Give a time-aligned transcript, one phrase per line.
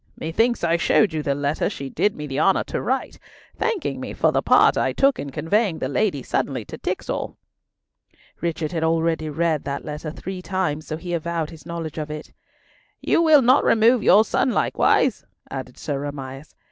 [0.17, 3.19] Methinks I showed you the letter she did me the honour to write,
[3.55, 7.37] thanking me for the part I took in conveying the lady suddenly to Tixall."
[8.41, 12.33] Richard had already read that letter three times, so he avowed his knowledge of it.
[12.99, 16.55] "You will not remove your son likewise?" added Sir Amias.